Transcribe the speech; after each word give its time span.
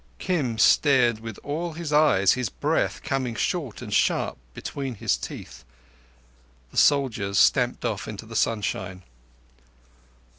Kim 0.17 0.57
stared 0.57 1.19
with 1.19 1.37
all 1.43 1.73
his 1.73 1.93
eyes, 1.93 2.33
his 2.33 2.49
breath 2.49 3.03
coming 3.03 3.35
short 3.35 3.83
and 3.83 3.93
sharp 3.93 4.35
between 4.55 4.95
his 4.95 5.15
teeth. 5.15 5.63
The 6.71 6.77
soldiers 6.77 7.37
stamped 7.37 7.85
off 7.85 8.07
into 8.07 8.25
the 8.25 8.35
sunshine. 8.35 9.03